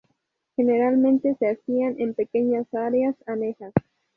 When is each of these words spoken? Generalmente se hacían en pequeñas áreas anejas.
Generalmente 0.55 1.35
se 1.35 1.51
hacían 1.51 1.93
en 1.99 2.15
pequeñas 2.15 2.65
áreas 2.73 3.15
anejas. 3.27 3.71